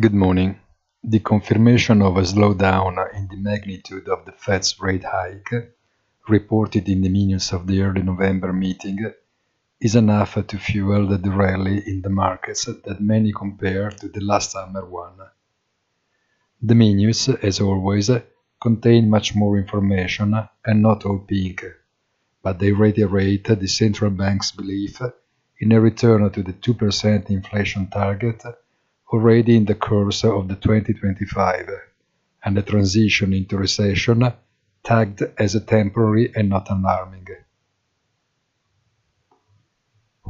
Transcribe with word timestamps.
Good 0.00 0.14
morning. 0.14 0.58
The 1.04 1.18
confirmation 1.18 2.00
of 2.00 2.16
a 2.16 2.22
slowdown 2.22 3.14
in 3.14 3.28
the 3.28 3.36
magnitude 3.36 4.08
of 4.08 4.24
the 4.24 4.32
Fed's 4.32 4.80
rate 4.80 5.04
hike, 5.04 5.74
reported 6.26 6.88
in 6.88 7.02
the 7.02 7.10
minutes 7.10 7.52
of 7.52 7.66
the 7.66 7.82
early 7.82 8.02
November 8.02 8.54
meeting, 8.54 9.12
is 9.82 9.94
enough 9.94 10.38
to 10.46 10.58
fuel 10.58 11.06
the 11.08 11.30
rally 11.30 11.82
in 11.86 12.00
the 12.00 12.08
markets 12.08 12.64
that 12.64 13.02
many 13.02 13.32
compare 13.32 13.90
to 13.90 14.08
the 14.08 14.22
last 14.24 14.52
summer 14.52 14.86
one. 14.86 15.18
The 16.62 16.74
minutes, 16.74 17.28
as 17.28 17.60
always, 17.60 18.10
contain 18.62 19.10
much 19.10 19.34
more 19.34 19.58
information 19.58 20.48
and 20.64 20.80
not 20.80 21.04
all 21.04 21.18
pink, 21.18 21.66
but 22.42 22.58
they 22.58 22.72
reiterate 22.72 23.44
the 23.44 23.68
central 23.68 24.10
bank's 24.10 24.52
belief 24.52 25.02
in 25.60 25.70
a 25.70 25.78
return 25.78 26.30
to 26.30 26.42
the 26.42 26.54
2% 26.54 27.28
inflation 27.28 27.90
target 27.90 28.42
already 29.12 29.56
in 29.56 29.66
the 29.66 29.74
course 29.74 30.24
of 30.24 30.48
the 30.48 30.56
2025 30.56 31.68
and 32.44 32.56
the 32.56 32.62
transition 32.62 33.34
into 33.34 33.58
recession 33.58 34.32
tagged 34.82 35.22
as 35.38 35.62
temporary 35.66 36.32
and 36.34 36.48
not 36.48 36.70
alarming. 36.70 37.26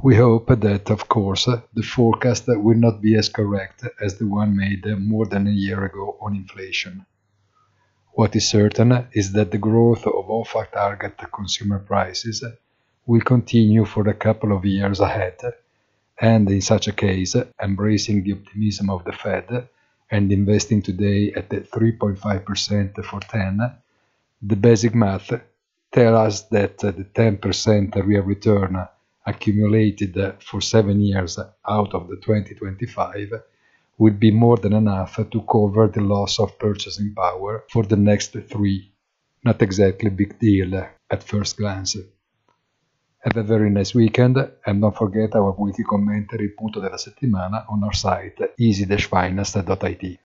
We 0.02 0.16
hope 0.16 0.48
that, 0.48 0.91
of 0.91 1.08
course, 1.08 1.45
the 1.45 1.82
forecast 1.82 2.48
will 2.48 2.77
not 2.77 3.00
be 3.00 3.14
as 3.16 3.28
correct 3.28 3.84
as 4.00 4.18
the 4.18 4.27
one 4.27 4.56
made 4.56 4.84
more 4.98 5.27
than 5.27 5.46
a 5.46 5.52
year 5.52 5.84
ago 5.84 6.19
on 6.20 6.34
inflation. 6.34 7.06
What 8.14 8.34
is 8.34 8.50
certain 8.50 9.06
is 9.12 9.33
that 9.33 9.52
the 9.52 9.58
growth 9.58 10.05
of 10.06 10.27
OFAC 10.27 10.72
target 10.72 11.14
consumer 11.33 11.78
prices 11.78 12.44
will 13.06 13.20
continue 13.20 13.84
for 13.84 14.08
a 14.08 14.14
couple 14.14 14.52
of 14.52 14.64
years 14.64 14.98
ahead 14.98 15.39
and 16.23 16.48
in 16.48 16.61
such 16.61 16.87
a 16.87 16.92
case, 16.92 17.34
embracing 17.61 18.23
the 18.23 18.33
optimism 18.33 18.89
of 18.89 19.05
the 19.05 19.12
Fed 19.12 19.69
and 20.09 20.31
investing 20.31 20.81
today 20.81 21.33
at 21.33 21.51
3.5% 21.51 23.05
for 23.05 23.20
10, 23.20 23.73
the 24.41 24.56
basic 24.56 24.95
math 24.95 25.33
tells 25.91 26.17
us 26.17 26.42
that 26.45 26.79
the 26.79 27.06
10% 27.14 28.06
real 28.06 28.23
return 28.23 28.87
accumulated 29.27 30.17
for 30.41 30.61
7 30.61 31.01
years 31.01 31.41
out 31.69 31.92
of 31.92 32.09
the 32.09 32.17
2025 32.17 33.33
would 33.98 34.20
be 34.20 34.31
more 34.31 34.57
than 34.59 34.75
enough 34.75 35.17
to 35.17 35.42
cover 35.42 35.89
the 35.89 36.01
loss 36.01 36.39
of 36.39 36.57
purchasing 36.59 37.12
power 37.14 37.64
for 37.69 37.83
the 37.83 37.97
next 37.97 38.33
3. 38.33 38.92
Not 39.45 39.61
exactly 39.61 40.11
big 40.11 40.39
deal 40.39 40.86
at 41.11 41.25
first 41.25 41.57
glance. 41.57 41.97
Have 43.25 43.37
a 43.37 43.45
very 43.45 43.70
nice 43.70 43.95
weekend 43.95 44.37
and 44.67 44.81
don't 44.81 44.97
forget 44.97 45.37
our 45.37 45.55
weekly 45.56 45.84
commentary 45.84 46.48
punto 46.48 46.81
della 46.81 46.98
settimana 46.98 47.64
on 47.69 47.84
our 47.84 47.95
site 47.95 48.55
easy-finance.it. 48.56 50.19